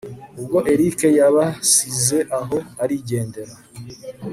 [0.39, 3.53] ubwo erick yabasize aho arigendera